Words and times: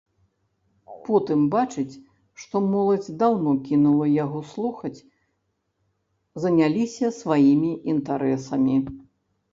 Потым 1.07 1.41
бачыць, 1.55 1.99
што 2.43 2.61
моладзь 2.71 3.09
даўно 3.21 3.53
кінула 3.67 4.05
яго 4.23 4.39
слухаць, 4.53 4.95
заняліся 6.47 7.13
сваімі 7.23 7.71
інтарэсамі. 7.95 8.77